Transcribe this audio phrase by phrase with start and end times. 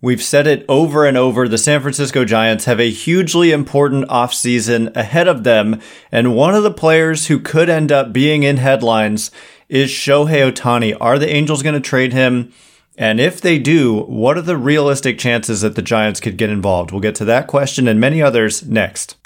[0.00, 1.48] We've said it over and over.
[1.48, 5.80] The San Francisco Giants have a hugely important offseason ahead of them.
[6.12, 9.30] And one of the players who could end up being in headlines
[9.68, 10.96] is Shohei Ohtani.
[11.00, 12.52] Are the Angels going to trade him?
[12.96, 16.92] And if they do, what are the realistic chances that the Giants could get involved?
[16.92, 19.16] We'll get to that question and many others next.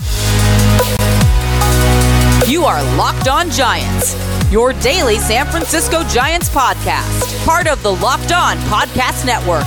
[2.47, 4.17] You are Locked On Giants,
[4.51, 9.67] your daily San Francisco Giants podcast, part of the Locked On Podcast Network,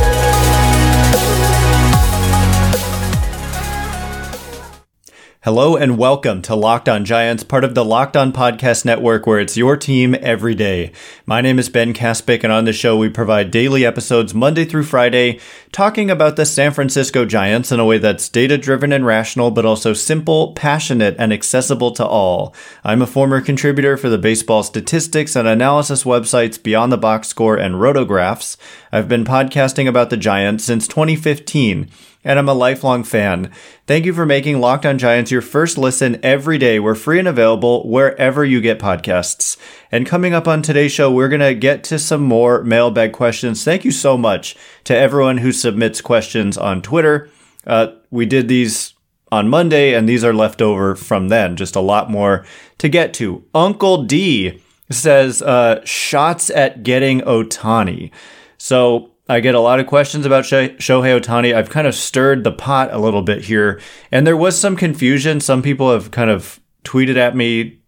[5.43, 9.39] Hello and welcome to Locked On Giants, part of the Locked On Podcast Network, where
[9.39, 10.91] it's your team every day.
[11.25, 14.83] My name is Ben Kaspick, and on the show, we provide daily episodes Monday through
[14.83, 15.39] Friday,
[15.71, 19.65] talking about the San Francisco Giants in a way that's data driven and rational, but
[19.65, 22.53] also simple, passionate, and accessible to all.
[22.83, 27.57] I'm a former contributor for the baseball statistics and analysis websites Beyond the Box Score
[27.57, 28.57] and Rotographs.
[28.91, 31.89] I've been podcasting about the Giants since 2015
[32.23, 33.51] and I'm a lifelong fan.
[33.87, 36.79] Thank you for making Locked On Giants your first listen every day.
[36.79, 39.57] We're free and available wherever you get podcasts.
[39.91, 43.63] And coming up on today's show, we're going to get to some more mailbag questions.
[43.63, 47.29] Thank you so much to everyone who submits questions on Twitter.
[47.65, 48.93] Uh, we did these
[49.31, 51.55] on Monday, and these are left over from then.
[51.55, 52.45] Just a lot more
[52.77, 53.43] to get to.
[53.53, 58.11] Uncle D says, uh, shots at getting Ohtani.
[58.57, 61.55] So I get a lot of questions about Shohei Ohtani.
[61.55, 63.79] I've kind of stirred the pot a little bit here,
[64.11, 65.39] and there was some confusion.
[65.39, 67.79] Some people have kind of tweeted at me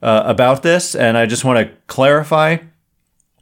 [0.00, 2.58] uh, about this, and I just want to clarify.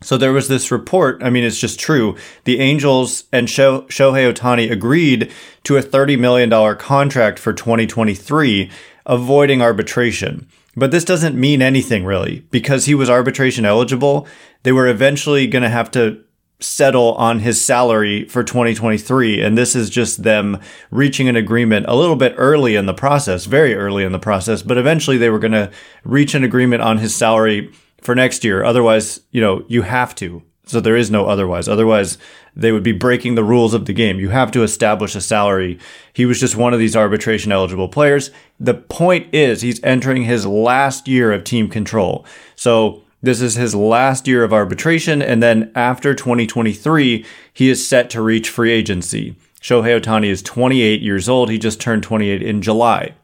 [0.02, 1.22] So there was this report.
[1.22, 2.16] I mean, it's just true.
[2.42, 3.88] The Angels and Shohei
[4.32, 5.32] Ohtani agreed
[5.62, 8.68] to a $30 million contract for 2023,
[9.06, 10.48] avoiding arbitration.
[10.74, 14.26] But this doesn't mean anything really because he was arbitration eligible.
[14.64, 16.24] They were eventually going to have to
[16.60, 19.42] settle on his salary for 2023.
[19.42, 20.60] And this is just them
[20.90, 24.62] reaching an agreement a little bit early in the process, very early in the process,
[24.62, 25.70] but eventually they were going to
[26.04, 28.64] reach an agreement on his salary for next year.
[28.64, 30.42] Otherwise, you know, you have to.
[30.66, 31.68] So there is no otherwise.
[31.68, 32.16] Otherwise,
[32.56, 34.18] they would be breaking the rules of the game.
[34.18, 35.78] You have to establish a salary.
[36.14, 38.30] He was just one of these arbitration eligible players.
[38.58, 42.24] The point is he's entering his last year of team control.
[42.56, 48.10] So this is his last year of arbitration, and then after 2023, he is set
[48.10, 49.36] to reach free agency.
[49.60, 51.50] Shohei Ohtani is 28 years old.
[51.50, 53.14] He just turned 28 in July.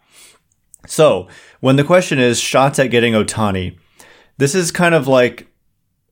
[0.86, 1.28] So,
[1.60, 3.76] when the question is shots at getting Ohtani,
[4.38, 5.46] this is kind of like,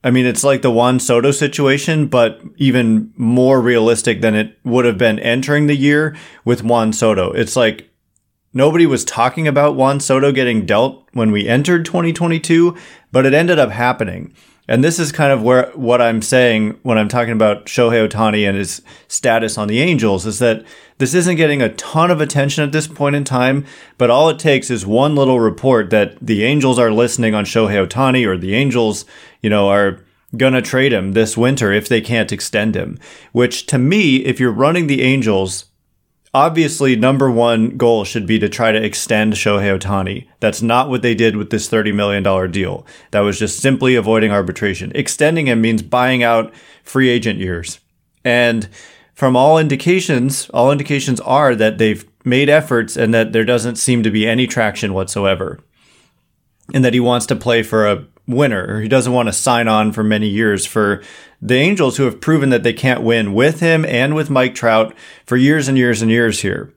[0.05, 4.85] I mean, it's like the Juan Soto situation, but even more realistic than it would
[4.85, 7.33] have been entering the year with Juan Soto.
[7.33, 7.89] It's like
[8.55, 12.75] Nobody was talking about Juan Soto getting dealt when we entered 2022,
[13.13, 14.33] but it ended up happening.
[14.67, 18.47] And this is kind of where what I'm saying when I'm talking about Shohei Ohtani
[18.49, 20.65] and his status on the Angels is that
[20.97, 23.67] this isn't getting a ton of attention at this point in time,
[23.97, 27.87] but all it takes is one little report that the Angels are listening on Shohei
[27.87, 29.05] Ohtani or the Angels,
[29.43, 30.01] you know, are
[30.37, 32.99] gonna trade him this winter if they can't extend him.
[33.33, 35.65] Which to me, if you're running the Angels,
[36.39, 40.29] obviously number one goal should be to try to extend Shohei Ohtani.
[40.39, 42.23] That's not what they did with this $30 million
[42.53, 42.87] deal.
[43.11, 44.93] That was just simply avoiding arbitration.
[44.95, 46.55] Extending him means buying out
[46.85, 47.81] free agent years.
[48.25, 48.69] And
[49.15, 54.05] from all indications, all indications are that they've made efforts and that there doesn't seem
[54.05, 55.59] to be any traction whatsoever.
[56.73, 59.67] And that he wants to play for a winner, or he doesn't want to sign
[59.67, 61.03] on for many years for
[61.41, 64.95] the Angels who have proven that they can't win with him and with Mike Trout
[65.25, 66.73] for years and years and years here.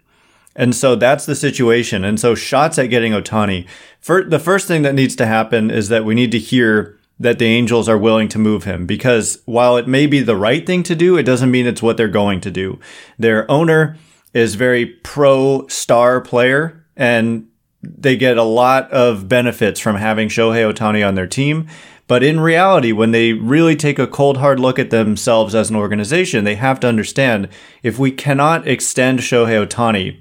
[0.55, 2.03] And so that's the situation.
[2.03, 3.67] And so shots at getting Ohtani.
[3.99, 7.37] For the first thing that needs to happen is that we need to hear that
[7.37, 10.83] the Angels are willing to move him because while it may be the right thing
[10.83, 12.79] to do, it doesn't mean it's what they're going to do.
[13.19, 13.97] Their owner
[14.33, 17.47] is very pro star player and
[17.83, 21.67] they get a lot of benefits from having Shohei Ohtani on their team.
[22.07, 25.77] But in reality, when they really take a cold, hard look at themselves as an
[25.77, 27.47] organization, they have to understand
[27.83, 30.19] if we cannot extend Shohei Ohtani,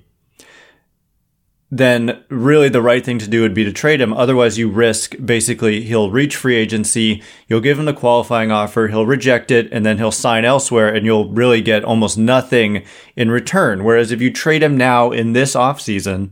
[1.72, 4.12] then really the right thing to do would be to trade him.
[4.12, 9.06] Otherwise, you risk basically he'll reach free agency, you'll give him the qualifying offer, he'll
[9.06, 12.84] reject it, and then he'll sign elsewhere, and you'll really get almost nothing
[13.14, 13.84] in return.
[13.84, 16.30] Whereas if you trade him now in this offseason,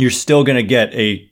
[0.00, 1.30] you're still going to get a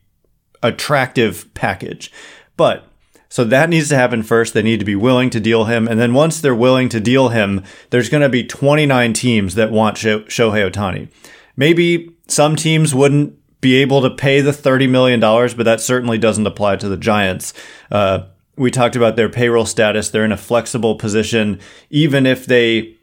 [0.63, 2.13] attractive package.
[2.57, 2.89] But
[3.29, 4.55] so that needs to happen first.
[4.55, 5.87] They need to be willing to deal him.
[5.87, 9.71] And then once they're willing to deal him, there's going to be 29 teams that
[9.71, 11.09] want Shohei Ohtani.
[11.57, 16.47] Maybe some teams wouldn't be able to pay the $30 million, but that certainly doesn't
[16.47, 17.53] apply to the Giants.
[17.91, 18.27] Uh,
[18.57, 20.11] we talked about their payroll status.
[20.11, 21.61] They're in a flexible position,
[21.91, 22.97] even if they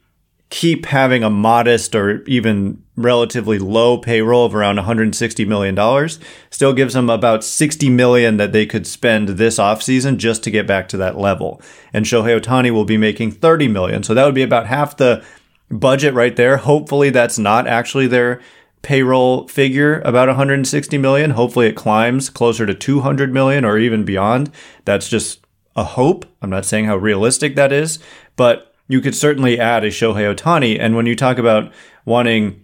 [0.50, 6.20] keep having a modest or even relatively low payroll of around 160 million dollars
[6.50, 10.68] still gives them about 60 million that they could spend this offseason just to get
[10.68, 11.62] back to that level.
[11.92, 14.04] And Shohei Ohtani will be making 30 million.
[14.04, 15.24] So that would be about half the
[15.70, 16.58] budget right there.
[16.58, 18.40] Hopefully that's not actually their
[18.82, 21.32] payroll figure about 160 million.
[21.32, 24.52] Hopefully it climbs closer to 200 million or even beyond.
[24.86, 25.42] That's just
[25.76, 26.26] a hope.
[26.42, 28.00] I'm not saying how realistic that is
[28.36, 30.78] but you could certainly add a Shohei Ohtani.
[30.80, 31.72] And when you talk about
[32.06, 32.64] wanting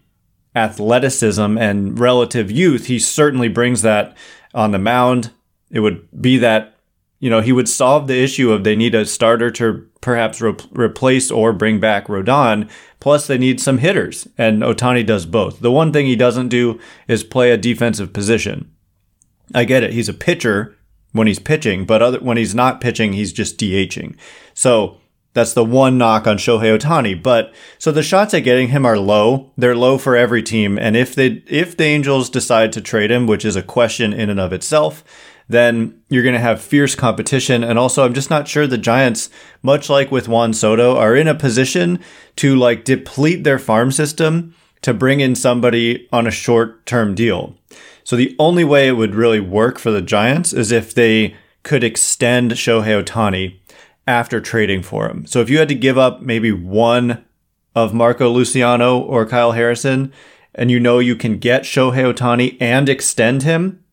[0.56, 4.16] athleticism and relative youth, he certainly brings that
[4.54, 5.32] on the mound.
[5.72, 6.76] It would be that,
[7.20, 10.56] you know, he would solve the issue of they need a starter to perhaps re-
[10.72, 12.70] replace or bring back Rodon.
[13.00, 15.60] Plus, they need some hitters, and Ohtani does both.
[15.60, 18.72] The one thing he doesn't do is play a defensive position.
[19.56, 19.94] I get it.
[19.94, 20.78] He's a pitcher
[21.14, 24.16] when he's pitching, but other, when he's not pitching, he's just DHing.
[24.54, 25.01] So
[25.34, 27.22] that's the one knock on Shohei Ohtani.
[27.22, 29.52] But so the shots at getting him are low.
[29.58, 30.78] They're low for every team.
[30.78, 34.30] And if they if the Angels decide to trade him, which is a question in
[34.30, 35.04] and of itself,
[35.48, 37.64] then you're going to have fierce competition.
[37.64, 39.30] And also, I'm just not sure the Giants,
[39.62, 42.00] much like with Juan Soto, are in a position
[42.38, 47.56] to like deplete their farm system to bring in somebody on a short term deal.
[48.04, 51.84] So the only way it would really work for the Giants is if they could
[51.84, 53.60] extend Shohei Ohtani
[54.08, 55.26] after trading for him.
[55.26, 57.24] So if you had to give up maybe one
[57.76, 60.12] of Marco Luciano or Kyle Harrison,
[60.54, 63.84] and you know you can get Shohei Ohtani and extend him,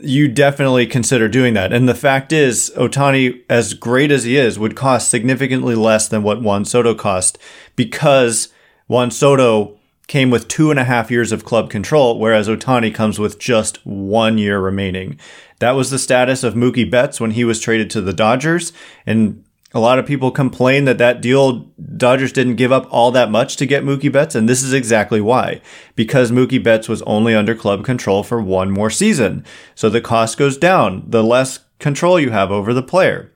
[0.00, 1.72] you definitely consider doing that.
[1.72, 6.22] And the fact is, Ohtani, as great as he is, would cost significantly less than
[6.22, 7.38] what Juan Soto cost
[7.74, 8.48] because
[8.86, 9.79] Juan Soto
[10.10, 13.78] came with two and a half years of club control, whereas Ohtani comes with just
[13.86, 15.20] one year remaining.
[15.60, 18.72] That was the status of Mookie Betts when he was traded to the Dodgers.
[19.06, 23.30] And a lot of people complain that that deal, Dodgers didn't give up all that
[23.30, 24.34] much to get Mookie Betts.
[24.34, 25.60] And this is exactly why.
[25.94, 29.44] Because Mookie Betts was only under club control for one more season.
[29.76, 33.32] So the cost goes down, the less control you have over the player.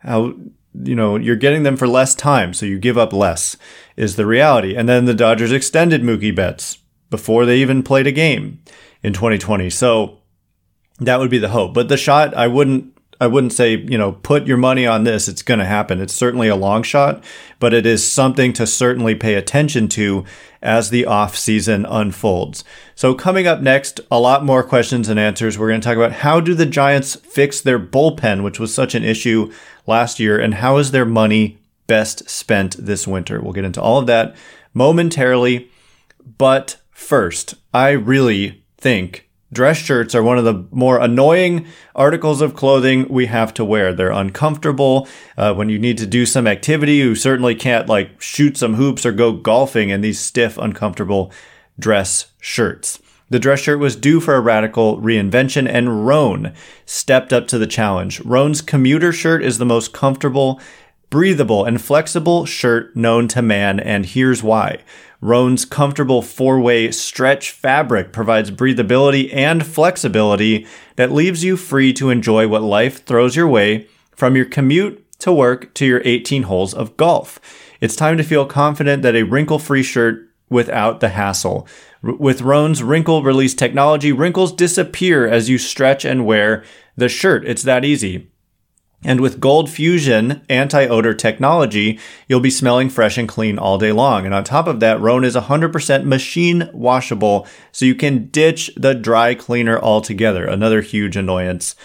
[0.00, 0.34] How,
[0.82, 2.52] you know, you're getting them for less time.
[2.52, 3.56] So you give up less
[3.96, 4.74] is the reality.
[4.74, 6.78] And then the Dodgers extended Mookie Betts
[7.10, 8.62] before they even played a game
[9.02, 9.70] in 2020.
[9.70, 10.18] So
[10.98, 11.74] that would be the hope.
[11.74, 15.28] But the shot, I wouldn't I wouldn't say, you know, put your money on this,
[15.28, 16.00] it's going to happen.
[16.00, 17.22] It's certainly a long shot,
[17.60, 20.24] but it is something to certainly pay attention to
[20.60, 22.64] as the off season unfolds.
[22.94, 25.58] So coming up next, a lot more questions and answers.
[25.58, 28.94] We're going to talk about how do the Giants fix their bullpen, which was such
[28.94, 29.52] an issue
[29.86, 33.40] last year, and how is their money best spent this winter?
[33.40, 34.34] We'll get into all of that
[34.72, 35.70] momentarily.
[36.38, 39.23] But first, I really think
[39.54, 43.94] dress shirts are one of the more annoying articles of clothing we have to wear.
[43.94, 45.08] They're uncomfortable.
[45.38, 49.06] Uh, when you need to do some activity, you certainly can't like shoot some hoops
[49.06, 51.32] or go golfing in these stiff, uncomfortable
[51.78, 53.00] dress shirts.
[53.30, 56.52] The dress shirt was due for a radical reinvention, and Rhone
[56.84, 58.20] stepped up to the challenge.
[58.20, 60.60] Rhone's commuter shirt is the most comfortable,
[61.08, 64.80] breathable, and flexible shirt known to man, and here's why.
[65.24, 70.66] Rhone's comfortable four way stretch fabric provides breathability and flexibility
[70.96, 75.32] that leaves you free to enjoy what life throws your way from your commute to
[75.32, 77.40] work to your 18 holes of golf.
[77.80, 81.66] It's time to feel confident that a wrinkle free shirt without the hassle.
[82.06, 86.62] R- with Rhone's wrinkle release technology, wrinkles disappear as you stretch and wear
[86.98, 87.46] the shirt.
[87.46, 88.30] It's that easy.
[89.04, 93.92] And with Gold Fusion anti odor technology, you'll be smelling fresh and clean all day
[93.92, 94.24] long.
[94.24, 98.94] And on top of that, Rhone is 100% machine washable, so you can ditch the
[98.94, 100.46] dry cleaner altogether.
[100.46, 101.76] Another huge annoyance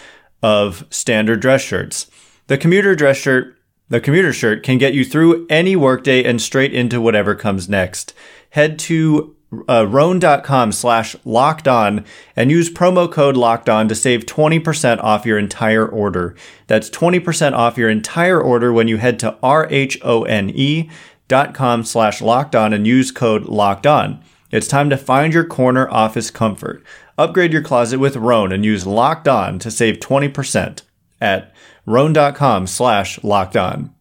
[0.42, 2.10] of standard dress shirts.
[2.46, 3.58] The commuter dress shirt,
[3.90, 8.14] the commuter shirt can get you through any workday and straight into whatever comes next.
[8.50, 9.36] Head to
[9.68, 12.04] uh, rhone.com slash locked on
[12.36, 16.36] and use promo code locked on to save 20% off your entire order.
[16.66, 20.90] That's 20% off your entire order when you head to R-H-O-N-E
[21.28, 24.22] dot com slash locked on and use code locked on.
[24.50, 26.84] It's time to find your corner office comfort.
[27.16, 30.82] Upgrade your closet with Rhone and use locked on to save 20%
[31.20, 31.52] at
[31.86, 33.94] rhone.com slash locked on.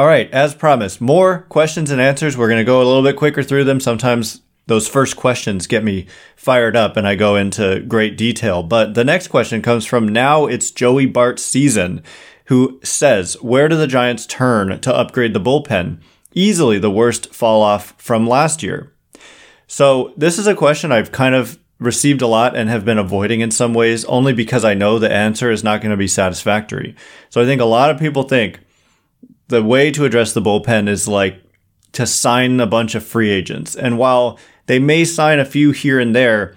[0.00, 2.34] All right, as promised, more questions and answers.
[2.34, 3.80] We're going to go a little bit quicker through them.
[3.80, 8.62] Sometimes those first questions get me fired up and I go into great detail.
[8.62, 12.02] But the next question comes from now it's Joey Bart season,
[12.46, 16.00] who says, Where do the Giants turn to upgrade the bullpen?
[16.32, 18.94] Easily the worst fall off from last year.
[19.66, 23.42] So this is a question I've kind of received a lot and have been avoiding
[23.42, 26.96] in some ways only because I know the answer is not going to be satisfactory.
[27.28, 28.60] So I think a lot of people think
[29.50, 31.42] the way to address the bullpen is like
[31.92, 33.74] to sign a bunch of free agents.
[33.76, 36.56] And while they may sign a few here and there,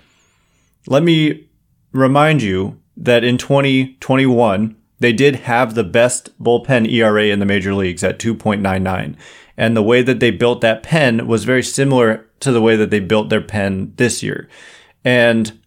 [0.88, 1.50] let me
[1.92, 7.74] remind you that in 2021, they did have the best bullpen ERA in the major
[7.74, 9.16] leagues at 2.99.
[9.58, 12.92] And the way that they built that pen was very similar to the way that
[12.92, 14.48] they built their pen this year.
[15.04, 15.60] And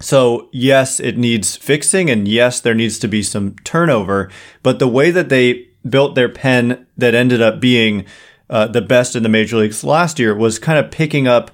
[0.00, 4.30] so, yes, it needs fixing, and yes, there needs to be some turnover.
[4.62, 8.04] But the way that they built their pen that ended up being
[8.48, 11.50] uh, the best in the major leagues last year was kind of picking up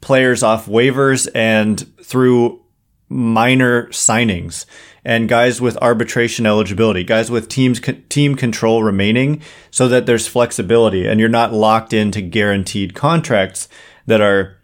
[0.00, 2.62] players off waivers and through
[3.08, 4.66] minor signings
[5.04, 9.40] and guys with arbitration eligibility, guys with teams team control remaining
[9.70, 13.68] so that there's flexibility and you're not locked into guaranteed contracts
[14.06, 14.58] that are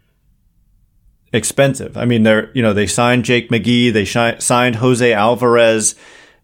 [1.33, 1.97] expensive.
[1.97, 5.95] I mean, they're, you know, they signed Jake McGee, they shi- signed Jose Alvarez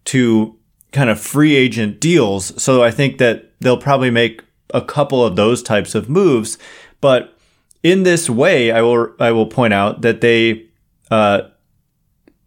[0.05, 0.57] to
[0.91, 2.62] kind of free agent deals.
[2.62, 4.43] So I think that they'll probably make
[4.74, 6.57] a couple of those types of moves.
[7.00, 7.38] But
[7.83, 10.67] in this way, I will, I will point out that they,
[11.10, 11.43] uh,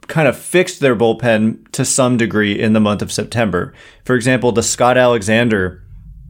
[0.06, 3.72] kind of fixed their bullpen to some degree in the month of September.
[4.04, 5.82] For example, the Scott Alexander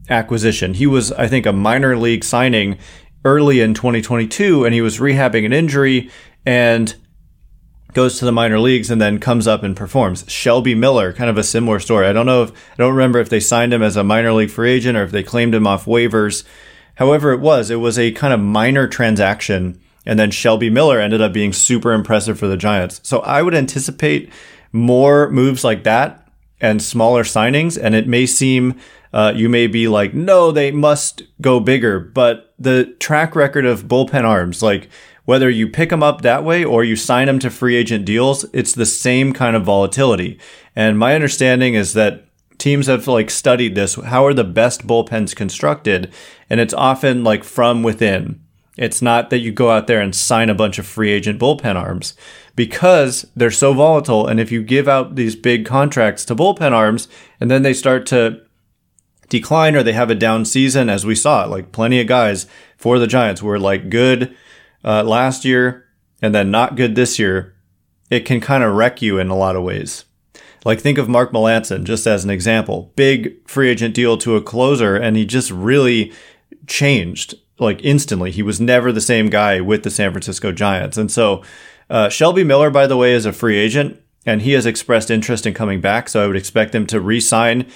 [0.09, 0.73] acquisition.
[0.75, 2.77] He was, I think, a minor league signing
[3.23, 6.09] early in 2022 and he was rehabbing an injury
[6.45, 6.95] and
[7.95, 10.25] goes to the minor leagues and then comes up and performs.
[10.27, 12.05] Shelby Miller, kind of a similar story.
[12.05, 14.51] I don't know if I don't remember if they signed him as a minor league
[14.51, 16.43] free agent or if they claimed him off waivers.
[16.95, 21.21] However, it was it was a kind of minor transaction and then Shelby Miller ended
[21.21, 22.99] up being super impressive for the Giants.
[23.01, 24.31] So I would anticipate
[24.71, 26.27] more moves like that
[26.59, 28.77] and smaller signings and it may seem
[29.13, 32.01] uh, you may be like, no, they must go bigger.
[32.01, 34.89] But the track record of bullpen arms, like
[35.25, 38.45] whether you pick them up that way or you sign them to free agent deals,
[38.53, 40.39] it's the same kind of volatility.
[40.75, 42.25] And my understanding is that
[42.57, 43.95] teams have like studied this.
[43.95, 46.13] How are the best bullpens constructed?
[46.49, 48.41] And it's often like from within.
[48.77, 51.75] It's not that you go out there and sign a bunch of free agent bullpen
[51.75, 52.13] arms
[52.55, 54.27] because they're so volatile.
[54.27, 57.07] And if you give out these big contracts to bullpen arms
[57.39, 58.41] and then they start to
[59.29, 62.99] decline or they have a down season, as we saw, like plenty of guys for
[62.99, 64.35] the Giants were like good
[64.85, 65.85] uh, last year
[66.21, 67.53] and then not good this year.
[68.09, 70.05] It can kind of wreck you in a lot of ways.
[70.63, 72.93] Like think of Mark Melancon just as an example.
[72.95, 76.13] Big free agent deal to a closer and he just really
[76.67, 78.31] changed like instantly.
[78.31, 80.97] He was never the same guy with the San Francisco Giants.
[80.97, 81.43] And so
[81.89, 85.45] uh, Shelby Miller, by the way, is a free agent and he has expressed interest
[85.45, 86.09] in coming back.
[86.09, 87.67] So I would expect him to re-sign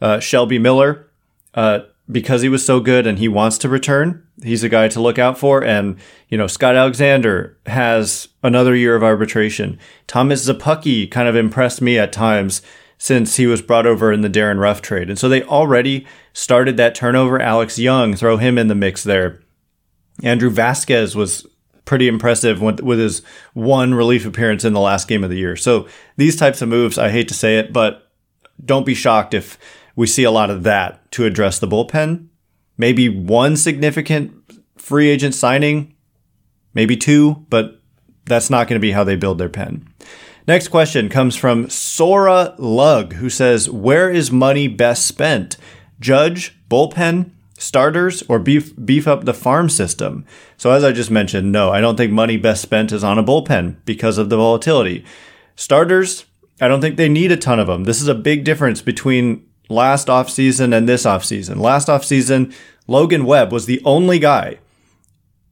[0.00, 1.08] uh, Shelby Miller
[1.54, 4.26] uh, because he was so good and he wants to return.
[4.42, 5.62] He's a guy to look out for.
[5.62, 5.96] And,
[6.28, 9.78] you know, Scott Alexander has another year of arbitration.
[10.06, 12.62] Thomas Szapucki kind of impressed me at times
[12.96, 15.08] since he was brought over in the Darin Ruf trade.
[15.08, 17.40] And so they already started that turnover.
[17.40, 19.40] Alex Young, throw him in the mix there.
[20.22, 21.46] Andrew Vasquez was
[21.84, 23.22] pretty impressive with, with his
[23.54, 25.56] one relief appearance in the last game of the year.
[25.56, 25.86] So
[26.16, 28.10] these types of moves, I hate to say it, but
[28.64, 29.58] don't be shocked if
[29.98, 32.28] we see a lot of that to address the bullpen.
[32.76, 34.32] Maybe one significant
[34.76, 35.92] free agent signing,
[36.72, 37.82] maybe two, but
[38.24, 39.92] that's not going to be how they build their pen.
[40.46, 45.56] Next question comes from Sora Lug, who says, Where is money best spent?
[45.98, 50.24] Judge, bullpen, starters, or beef, beef up the farm system?
[50.56, 53.24] So, as I just mentioned, no, I don't think money best spent is on a
[53.24, 55.04] bullpen because of the volatility.
[55.56, 56.24] Starters,
[56.60, 57.82] I don't think they need a ton of them.
[57.82, 61.56] This is a big difference between last offseason and this offseason.
[61.56, 62.54] Last offseason,
[62.86, 64.58] Logan Webb was the only guy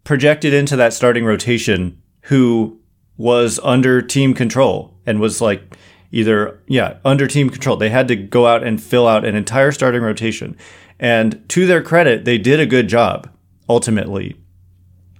[0.04, 2.80] projected into that starting rotation who
[3.16, 5.76] was under team control and was like
[6.12, 7.76] either, yeah, under team control.
[7.76, 10.56] They had to go out and fill out an entire starting rotation.
[10.98, 13.28] And to their credit, they did a good job
[13.68, 14.36] ultimately.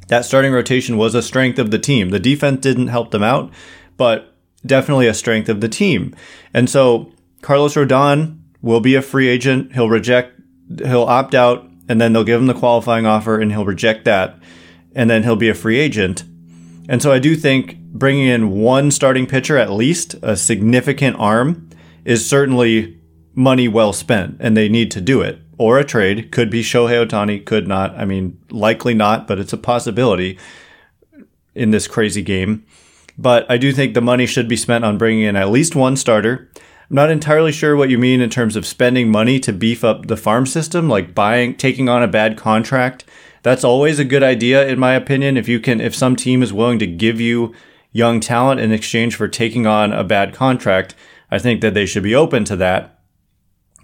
[0.09, 2.11] That starting rotation was a strength of the team.
[2.11, 3.53] The defense didn't help them out,
[3.97, 4.35] but
[4.65, 6.15] definitely a strength of the team.
[6.55, 7.13] And so
[7.43, 8.36] Carlos Rodon
[8.67, 9.73] will be a free agent.
[9.75, 10.41] He'll reject,
[10.79, 14.37] he'll opt out, and then they'll give him the qualifying offer, and he'll reject that,
[14.93, 16.25] and then he'll be a free agent.
[16.89, 21.71] And so I do think bringing in one starting pitcher at least, a significant arm,
[22.05, 23.01] is certainly
[23.37, 25.39] money well spent, and they need to do it.
[25.59, 27.95] Or a trade could be Shohei Ohtani, could not.
[27.97, 30.41] I mean, likely not, but it's a possibility
[31.55, 32.67] in this crazy game.
[33.17, 35.97] But I do think the money should be spent on bringing in at least one
[35.97, 36.51] starter.
[36.89, 40.07] I'm not entirely sure what you mean in terms of spending money to beef up
[40.07, 43.05] the farm system, like buying, taking on a bad contract
[43.47, 45.37] that's always a good idea, in my opinion.
[45.37, 47.55] If you can, if some team is willing to give you
[47.93, 50.97] young talent in exchange for taking on a bad contract,
[51.31, 52.99] I think that they should be open to that.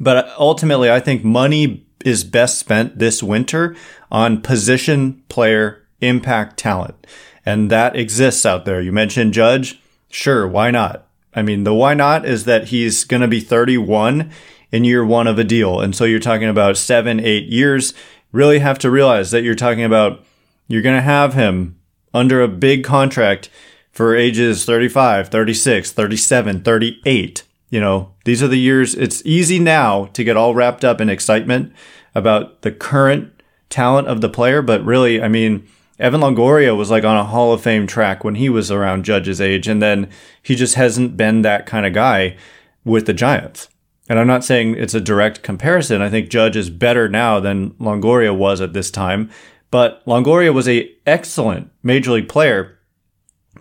[0.01, 3.77] But ultimately, I think money is best spent this winter
[4.11, 7.07] on position player impact talent.
[7.47, 8.81] And that exists out there.
[8.81, 9.81] You mentioned Judge.
[10.11, 10.45] Sure.
[10.45, 11.07] Why not?
[11.35, 14.31] I mean, the why not is that he's going to be 31
[14.71, 15.81] in year one of a deal.
[15.81, 17.95] And so you're talking about seven, eight years.
[18.33, 20.25] Really have to realize that you're talking about
[20.69, 21.79] you're going to have him
[22.15, 23.51] under a big contract
[23.91, 27.43] for ages 35, 36, 37, 38.
[27.69, 28.95] You know, these are the years.
[28.95, 31.73] It's easy now to get all wrapped up in excitement
[32.15, 35.67] about the current talent of the player, but really, I mean,
[36.03, 39.41] Evan Longoria was like on a Hall of Fame track when he was around Judge's
[39.41, 40.11] age, and then
[40.43, 42.37] he just hasn't been that kind of guy
[42.85, 43.69] with the Giants.
[44.09, 46.03] And I'm not saying it's a direct comparison.
[46.03, 49.31] I think Judge is better now than Longoria was at this time,
[49.71, 52.81] but Longoria was a excellent major league player.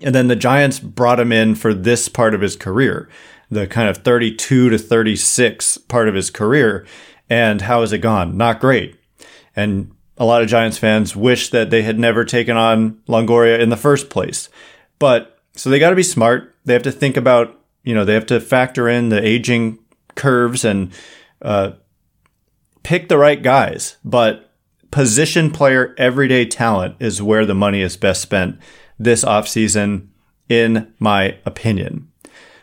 [0.01, 3.07] And then the Giants brought him in for this part of his career,
[3.51, 6.87] the kind of 32 to 36 part of his career.
[7.29, 8.35] And how has it gone?
[8.35, 8.97] Not great.
[9.55, 9.91] And
[10.21, 13.75] a lot of Giants fans wish that they had never taken on Longoria in the
[13.75, 14.49] first place.
[14.99, 16.53] But so they got to be smart.
[16.63, 19.79] They have to think about, you know, they have to factor in the aging
[20.13, 20.93] curves and
[21.41, 21.71] uh,
[22.83, 23.97] pick the right guys.
[24.05, 24.53] But
[24.91, 28.59] position player, everyday talent is where the money is best spent
[28.99, 30.09] this offseason,
[30.47, 32.09] in my opinion.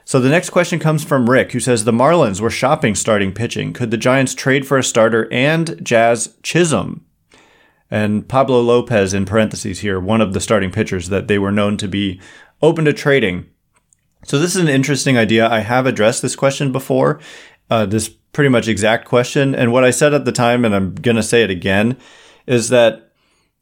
[0.05, 3.73] So the next question comes from Rick, who says the Marlins were shopping starting pitching.
[3.73, 7.05] Could the Giants trade for a starter and Jazz Chisholm?
[7.91, 11.77] And Pablo Lopez, in parentheses here, one of the starting pitchers that they were known
[11.79, 12.21] to be
[12.61, 13.47] open to trading.
[14.25, 15.49] So this is an interesting idea.
[15.49, 17.21] I have addressed this question before,
[17.71, 19.55] uh, this pretty much exact question.
[19.55, 21.97] And what I said at the time, and I'm going to say it again,
[22.47, 23.13] is that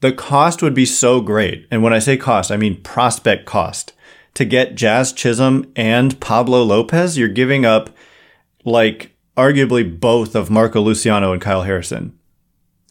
[0.01, 1.67] the cost would be so great.
[1.71, 3.93] And when I say cost, I mean prospect cost
[4.35, 7.91] to get Jazz Chisholm and Pablo Lopez, you're giving up
[8.65, 12.19] like arguably both of Marco Luciano and Kyle Harrison.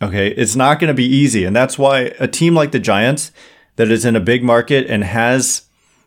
[0.01, 0.29] Okay.
[0.29, 1.45] It's not going to be easy.
[1.45, 3.31] And that's why a team like the Giants
[3.75, 5.63] that is in a big market and has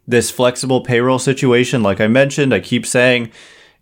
[0.07, 3.31] this flexible payroll situation, like I mentioned, I keep saying,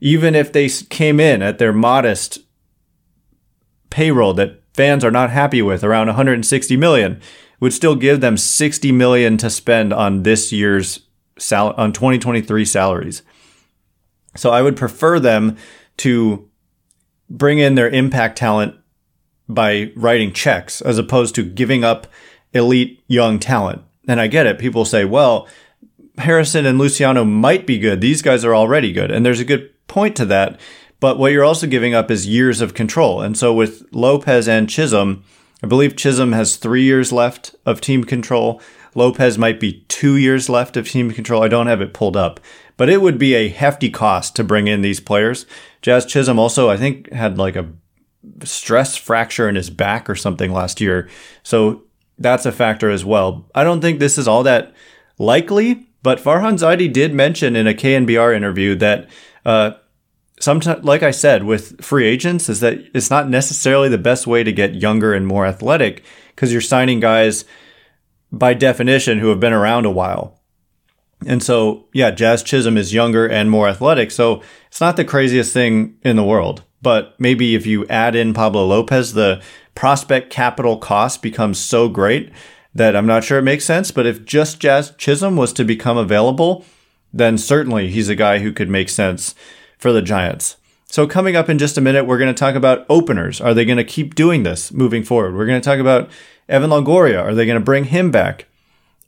[0.00, 2.40] even if they came in at their modest
[3.90, 7.20] payroll that fans are not happy with, around 160 million,
[7.60, 11.06] would still give them 60 million to spend on this year's
[11.38, 13.22] sal- on 2023 salaries.
[14.36, 15.56] So I would prefer them
[15.98, 16.50] to
[17.30, 18.74] bring in their impact talent
[19.48, 22.06] by writing checks as opposed to giving up
[22.52, 23.82] elite young talent.
[24.08, 24.58] And I get it.
[24.58, 25.48] People say, well,
[26.18, 28.00] Harrison and Luciano might be good.
[28.00, 29.10] These guys are already good.
[29.10, 30.58] And there's a good point to that.
[30.98, 33.20] But what you're also giving up is years of control.
[33.20, 35.24] And so with Lopez and Chisholm,
[35.62, 38.60] I believe Chisholm has three years left of team control.
[38.94, 41.42] Lopez might be two years left of team control.
[41.42, 42.40] I don't have it pulled up,
[42.78, 45.44] but it would be a hefty cost to bring in these players.
[45.82, 47.68] Jazz Chisholm also, I think, had like a
[48.44, 51.08] stress fracture in his back or something last year.
[51.42, 51.84] So
[52.18, 53.48] that's a factor as well.
[53.54, 54.74] I don't think this is all that
[55.18, 59.08] likely, but Farhan Zaidi did mention in a KNBR interview that,
[59.44, 59.72] uh,
[60.40, 64.44] sometimes, like I said, with free agents, is that it's not necessarily the best way
[64.44, 67.44] to get younger and more athletic because you're signing guys
[68.32, 70.40] by definition who have been around a while.
[71.26, 74.10] And so, yeah, Jazz Chisholm is younger and more athletic.
[74.10, 76.62] So it's not the craziest thing in the world.
[76.86, 79.42] But maybe if you add in Pablo Lopez, the
[79.74, 82.30] prospect capital cost becomes so great
[82.76, 83.90] that I'm not sure it makes sense.
[83.90, 86.64] But if just Jazz Chisholm was to become available,
[87.12, 89.34] then certainly he's a guy who could make sense
[89.76, 90.58] for the Giants.
[90.84, 93.40] So coming up in just a minute, we're going to talk about openers.
[93.40, 95.34] Are they going to keep doing this moving forward?
[95.34, 96.08] We're going to talk about
[96.48, 98.46] Evan Longoria, are they going to bring him back?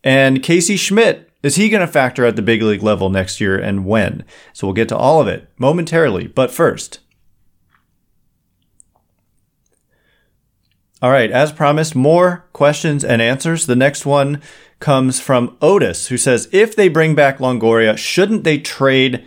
[0.03, 3.57] And Casey Schmidt, is he going to factor at the big league level next year
[3.57, 4.25] and when?
[4.53, 6.27] So we'll get to all of it momentarily.
[6.27, 6.99] But first,
[11.01, 13.67] All right, as promised, more questions and answers.
[13.67, 14.43] The next one
[14.81, 19.25] comes from Otis, who says If they bring back Longoria, shouldn't they trade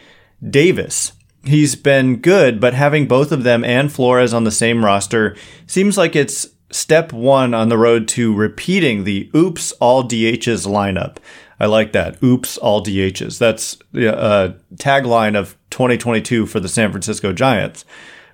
[0.48, 1.14] Davis?
[1.44, 5.98] He's been good, but having both of them and Flores on the same roster seems
[5.98, 11.18] like it's step one on the road to repeating the oops all DHs lineup.
[11.60, 12.22] I like that.
[12.24, 13.38] Oops all DHs.
[13.38, 17.86] That's the tagline of 2022 for the San Francisco Giants.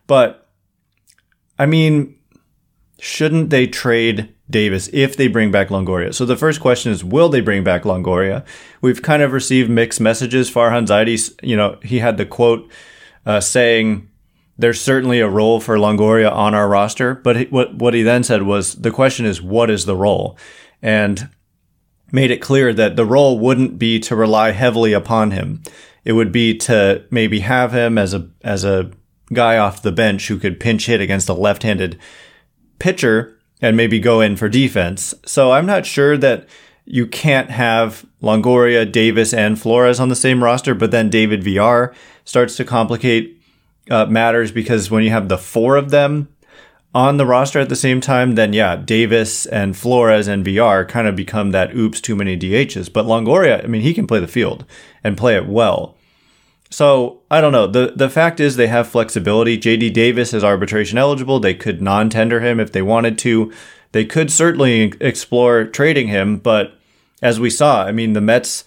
[0.06, 0.50] But
[1.60, 2.17] I mean,
[3.00, 6.14] shouldn't they trade Davis if they bring back Longoria?
[6.14, 8.46] So the first question is, will they bring back Longoria?
[8.82, 10.52] We've kind of received mixed messages.
[10.52, 12.70] Farhan Zaidi, you know, he had the quote
[13.26, 14.10] uh, saying
[14.58, 17.16] there's certainly a role for Longoria on our roster.
[17.16, 20.38] But what what he then said was the question is what is the role,
[20.82, 21.30] and
[22.12, 25.62] made it clear that the role wouldn't be to rely heavily upon him.
[26.06, 28.92] It would be to maybe have him as a as a
[29.34, 32.00] guy off the bench who could pinch hit against a left-handed
[32.80, 35.14] pitcher and maybe go in for defense.
[35.26, 36.48] So I'm not sure that
[36.86, 41.94] you can't have Longoria, Davis, and Flores on the same roster, but then David Villar
[42.24, 43.42] starts to complicate
[43.90, 46.30] uh, matters because when you have the four of them
[46.96, 51.08] on the roster at the same time, then yeah, Davis and Flores and Villar kind
[51.08, 52.92] of become that oops, too many DHs.
[52.92, 54.66] But Longoria, I mean, he can play the field
[55.04, 55.97] and play it well.
[56.70, 57.68] So I don't know.
[57.68, 59.58] The the fact is they have flexibility.
[59.58, 61.40] JD Davis is arbitration eligible.
[61.40, 63.54] They could non-tender him if they wanted to.
[63.94, 66.74] They could certainly explore trading him, but
[67.22, 68.64] as we saw, I mean the Mets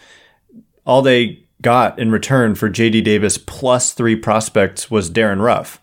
[0.87, 5.81] all they got in return for JD Davis plus 3 prospects was Darin Ruf,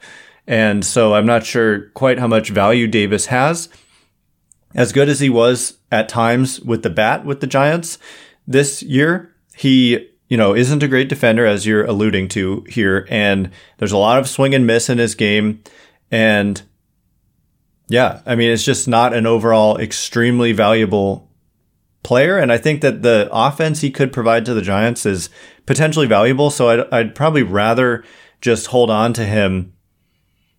[0.47, 3.69] And so I'm not sure quite how much value Davis has.
[4.73, 7.99] As good as he was at times with the bat with the Giants
[8.47, 13.07] this year, he you know, isn't a great defender, as you're alluding to here.
[13.09, 15.63] And there's a lot of swing and miss in his game.
[16.11, 16.61] And
[17.87, 21.29] yeah, I mean, it's just not an overall extremely valuable
[22.03, 22.37] player.
[22.37, 25.29] And I think that the offense he could provide to the Giants is
[25.65, 26.49] potentially valuable.
[26.49, 28.03] So I'd, I'd probably rather
[28.41, 29.73] just hold on to him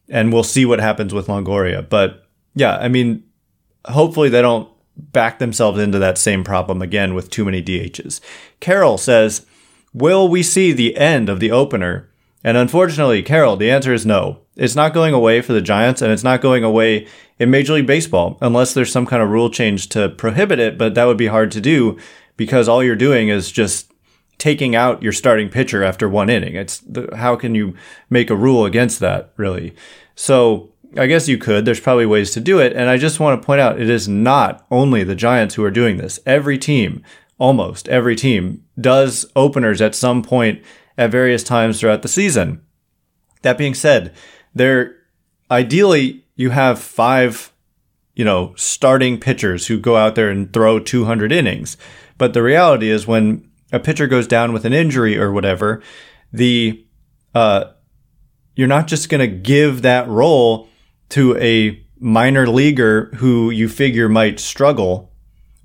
[0.09, 1.87] and we'll see what happens with Longoria.
[1.87, 3.25] But yeah, I mean,
[3.85, 8.21] hopefully they don't back themselves into that same problem again with too many DHs.
[8.61, 9.47] Carol says,
[9.93, 12.09] Will we see the end of the opener?
[12.45, 14.41] And unfortunately, Carol, the answer is no.
[14.57, 17.07] It's not going away for the Giants and it's not going away
[17.39, 20.95] in Major League Baseball unless there's some kind of rule change to prohibit it, but
[20.95, 21.99] that would be hard to do
[22.37, 23.93] because all you're doing is just
[24.39, 26.55] taking out your starting pitcher after one inning.
[26.55, 27.75] It's the, how can you
[28.09, 29.75] make a rule against that really?
[30.15, 31.65] So I guess you could.
[31.65, 32.73] There's probably ways to do it.
[32.73, 35.71] And I just want to point out it is not only the Giants who are
[35.71, 36.19] doing this.
[36.25, 37.03] Every team
[37.39, 40.63] almost every team does openers at some point
[40.97, 42.61] at various times throughout the season.
[43.43, 44.15] That being said,
[44.55, 44.97] there
[45.51, 47.53] ideally you have five,
[48.15, 51.77] you know, starting pitchers who go out there and throw 200 innings.
[52.17, 55.83] But the reality is when a pitcher goes down with an injury or whatever,
[56.33, 56.85] the
[57.35, 57.67] uh,
[58.57, 60.69] you're not just going to give that role
[61.11, 65.08] to a minor leaguer who you figure might struggle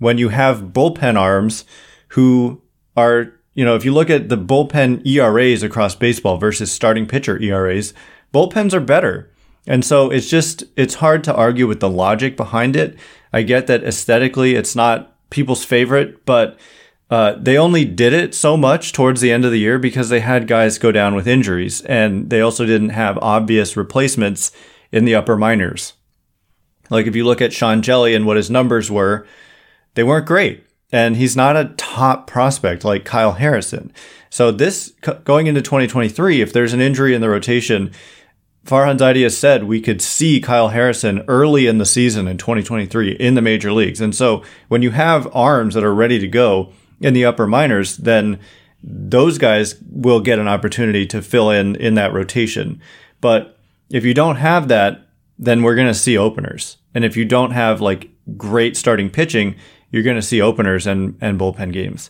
[0.03, 1.63] when you have bullpen arms
[2.09, 2.61] who
[2.97, 7.41] are, you know, if you look at the bullpen ERAs across baseball versus starting pitcher
[7.41, 7.93] ERAs,
[8.33, 9.31] bullpens are better.
[9.65, 12.97] And so it's just, it's hard to argue with the logic behind it.
[13.31, 16.59] I get that aesthetically it's not people's favorite, but
[17.09, 20.19] uh, they only did it so much towards the end of the year because they
[20.19, 24.51] had guys go down with injuries and they also didn't have obvious replacements
[24.91, 25.93] in the upper minors.
[26.89, 29.25] Like if you look at Sean Hjelle and what his numbers were,
[29.95, 30.65] they weren't great.
[30.91, 33.91] And he's not a top prospect like Kyle Harrison.
[34.29, 37.91] So this going into 2023, if there's an injury in the rotation,
[38.65, 43.11] Farhan Zaidi has said we could see Kyle Harrison early in the season in 2023
[43.13, 43.99] in the major leagues.
[43.99, 47.97] And so when you have arms that are ready to go in the upper minors,
[47.97, 48.39] then
[48.81, 52.81] those guys will get an opportunity to fill in in that rotation.
[53.19, 53.57] But
[53.89, 56.77] if you don't have that, then we're going to see openers.
[56.95, 59.55] And if you don't have like great starting pitching,
[59.93, 62.09] you're going to see openers and, and bullpen games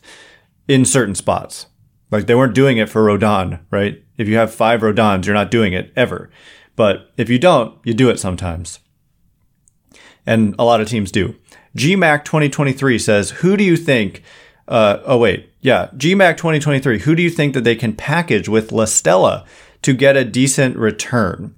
[0.68, 1.68] in certain spots.
[2.10, 4.02] Like they weren't doing it for Rodon, right?
[4.18, 6.32] If you have five Rodons, you're not doing it ever.
[6.78, 8.80] But if you don't, you do it sometimes.
[10.26, 11.36] And a lot of teams do.
[11.76, 14.24] GMAC 2023 says, who do you think,
[14.70, 18.72] uh, oh wait, yeah, GMAC 2023, who do you think that they can package with
[18.72, 19.46] La Stella
[19.82, 21.54] to get a decent return?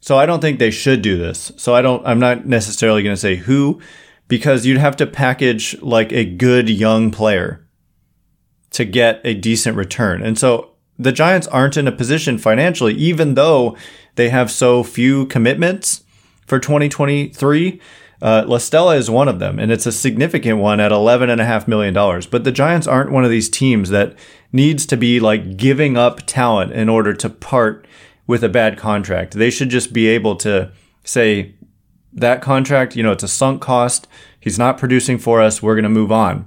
[0.00, 1.50] So I don't think they should do this.
[1.56, 3.80] So I don't, I'm not necessarily going to say who,
[4.28, 7.66] because you'd have to package like a good young player
[8.70, 10.22] to get a decent return.
[10.22, 13.76] And so the Giants aren't in a position financially, even though
[14.16, 16.04] they have so few commitments
[16.46, 17.80] for 2023.
[18.20, 21.94] Uh, La Stella is one of them, and it's a significant one at $11.5 million.
[22.30, 24.16] But the Giants aren't one of these teams that
[24.52, 27.86] needs to be like giving up talent in order to part
[28.26, 29.34] with a bad contract.
[29.34, 30.72] They should just be able to
[31.04, 31.54] say,
[32.20, 34.06] that contract, you know, it's a sunk cost.
[34.40, 35.62] He's not producing for us.
[35.62, 36.46] We're going to move on.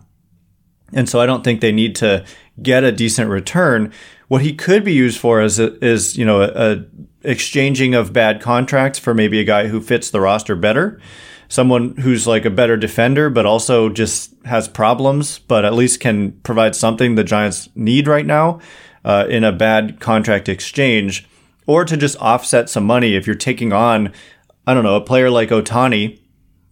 [0.93, 2.25] And so I don't think they need to
[2.61, 3.93] get a decent return.
[4.27, 6.85] What he could be used for is, is you know, a, a
[7.23, 10.99] exchanging of bad contracts for maybe a guy who fits the roster better.
[11.47, 16.31] Someone who's like a better defender, but also just has problems, but at least can
[16.43, 18.59] provide something the Giants need right now
[19.03, 21.27] uh, in a bad contract exchange
[21.67, 24.11] or to just offset some money if you're taking on,
[24.71, 26.21] I don't know, a player like Ohtani,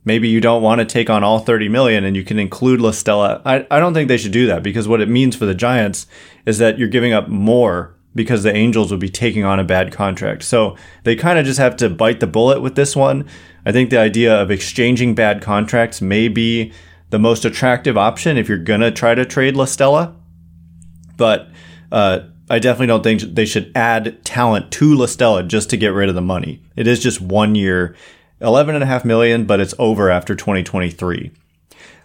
[0.05, 2.91] Maybe you don't want to take on all 30 million and you can include La
[2.91, 3.41] Stella.
[3.45, 6.07] I, I don't think they should do that because what it means for the Giants
[6.45, 9.91] is that you're giving up more because the Angels would be taking on a bad
[9.91, 10.43] contract.
[10.43, 13.27] So they kind of just have to bite the bullet with this one.
[13.65, 16.71] I think the idea of exchanging bad contracts may be
[17.09, 20.15] the most attractive option if you're going to try to trade La Stella.
[21.17, 21.49] But
[21.91, 25.93] uh, I definitely don't think they should add talent to La Stella just to get
[25.93, 26.63] rid of the money.
[26.75, 27.95] It is just one year,
[28.41, 31.31] 11.5 million, but it's over after 2023.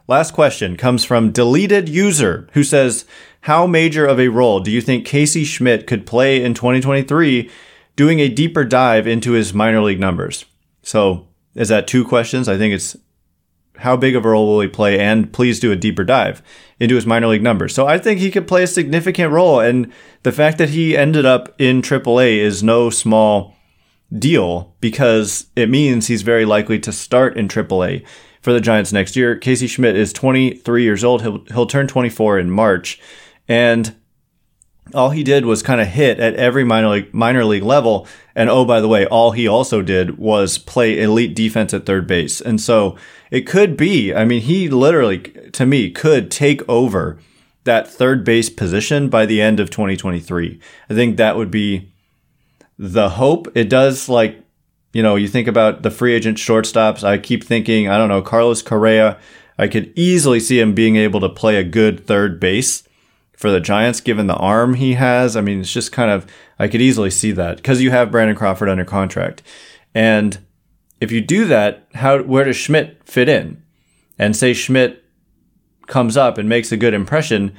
[0.06, 3.06] Last question comes from deleted user who says,
[3.42, 7.50] how major of a role do you think Casey Schmidt could play in 2023
[7.96, 10.44] doing a deeper dive into his minor league numbers?
[10.82, 12.48] So is that two questions?
[12.48, 12.96] I think it's
[13.78, 16.42] how big of a role will he play and please do a deeper dive
[16.78, 17.74] into his minor league numbers.
[17.74, 21.26] So I think he could play a significant role and the fact that he ended
[21.26, 23.54] up in AAA is no small
[24.16, 28.06] deal because it means he's very likely to start in AAA
[28.40, 29.36] for the Giants next year.
[29.36, 31.22] Casey Schmidt is 23 years old.
[31.22, 33.00] He'll he'll turn 24 in March.
[33.48, 33.96] And
[34.92, 38.06] all he did was kind of hit at every minor league, minor league level.
[38.34, 42.06] And oh, by the way, all he also did was play elite defense at third
[42.06, 42.40] base.
[42.40, 42.96] And so
[43.34, 47.18] it could be, I mean, he literally, to me, could take over
[47.64, 50.60] that third base position by the end of 2023.
[50.88, 51.90] I think that would be
[52.78, 53.48] the hope.
[53.56, 54.40] It does like,
[54.92, 57.02] you know, you think about the free agent shortstops.
[57.02, 59.18] I keep thinking, I don't know, Carlos Correa.
[59.58, 62.84] I could easily see him being able to play a good third base
[63.32, 65.36] for the Giants, given the arm he has.
[65.36, 66.24] I mean, it's just kind of,
[66.60, 69.42] I could easily see that because you have Brandon Crawford under contract.
[69.92, 70.38] And
[71.00, 73.62] if you do that, how, where does Schmidt fit in?
[74.18, 75.04] And say Schmidt
[75.86, 77.54] comes up and makes a good impression,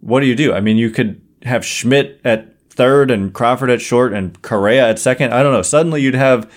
[0.00, 0.52] what do you do?
[0.52, 4.98] I mean, you could have Schmidt at third and Crawford at short and Correa at
[4.98, 5.32] second.
[5.32, 5.62] I don't know.
[5.62, 6.50] Suddenly you'd have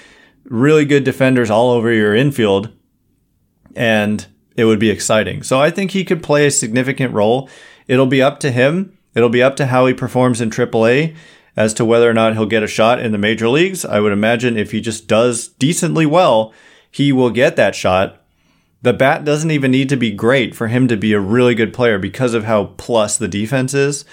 [0.46, 2.72] really good defenders all over your infield
[3.76, 5.44] and it would be exciting.
[5.44, 7.50] So I think he could play a significant role
[7.88, 8.98] it'll be up to him.
[9.16, 11.16] It'll be up to how he performs in AAA
[11.58, 13.84] as to whether or not he'll get a shot in the major leagues.
[13.84, 16.54] I would imagine if he just does decently well,
[16.90, 18.22] he will get that shot.
[18.84, 21.74] The bat doesn't even need to be great for him to be a really good
[21.74, 24.06] player because of how plus the defense is.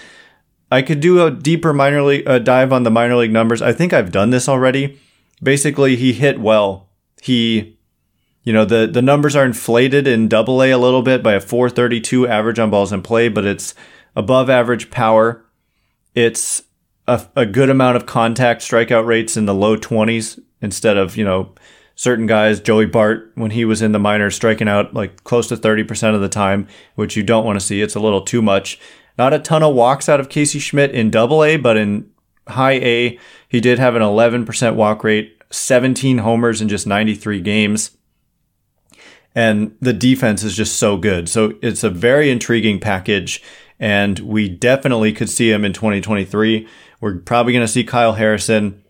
[0.72, 3.60] I could do a deeper minor league uh, dive on the minor league numbers.
[3.60, 4.98] I think I've done this already.
[5.42, 6.88] Basically, he hit well.
[7.22, 7.74] He
[8.42, 11.40] you know, the, the numbers are inflated in double A a little bit by a
[11.40, 13.74] 432 average on balls in play, but it's
[14.14, 15.44] above average power.
[16.14, 16.62] It's
[17.06, 21.24] a, a good amount of contact strikeout rates in the low 20s instead of, you
[21.24, 21.54] know,
[21.94, 25.56] certain guys, Joey Bart, when he was in the minors, striking out like close to
[25.56, 27.82] 30% of the time, which you don't want to see.
[27.82, 28.80] It's a little too much.
[29.16, 32.10] Not a ton of walks out of Casey Schmidt in double A, but in
[32.48, 37.96] high A, he did have an 11% walk rate, 17 homers in just 93 games
[39.34, 41.28] and the defense is just so good.
[41.28, 43.42] So it's a very intriguing package,
[43.80, 46.68] and we definitely could see him in 2023.
[47.04, 48.82] We're probably going to see Kyle Harrison.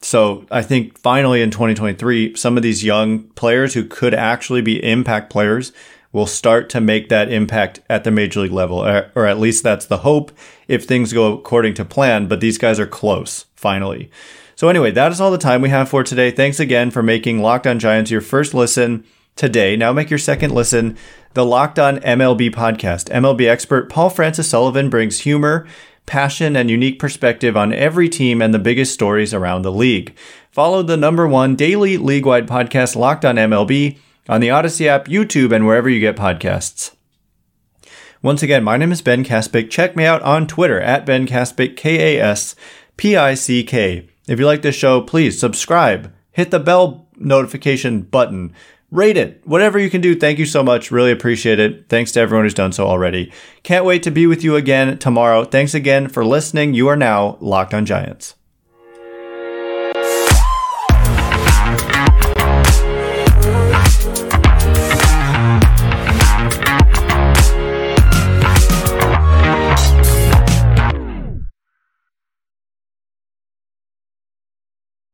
[0.00, 4.80] So I think finally in 2023, some of these young players who could actually be
[4.88, 5.72] impact players
[6.12, 9.86] will start to make that impact at the major league level, or at least that's
[9.86, 10.30] the hope
[10.68, 12.28] if things go according to plan.
[12.28, 14.08] But these guys are close finally.
[14.54, 16.30] So anyway, that is all the time we have for today.
[16.30, 19.76] Thanks again for making Locked On Giants your first listen today.
[19.76, 20.96] Now make your second listen
[21.34, 23.04] the Locked On MLB podcast.
[23.12, 25.66] MLB expert Paul Francis Sullivan brings humor,
[26.10, 30.12] passion, and unique perspective on every team and the biggest stories around the league.
[30.50, 33.96] Follow the number one daily league wide podcast, Locked On MLB,
[34.28, 36.96] on the Odyssey app, YouTube, and wherever you get podcasts.
[38.22, 39.70] Once again, my name is Ben Kaspick.
[39.70, 42.56] Check me out on Twitter at Ben Kaspick, K A S
[42.96, 44.08] P I C K.
[44.26, 48.52] If you like this show, please subscribe, hit the bell notification button
[48.90, 49.40] rate it.
[49.44, 50.90] Whatever you can do, thank you so much.
[50.90, 51.88] Really appreciate it.
[51.88, 53.32] Thanks to everyone who's done so already.
[53.62, 55.44] Can't wait to be with you again tomorrow.
[55.44, 56.74] Thanks again for listening.
[56.74, 58.34] You are now Locked on Giants.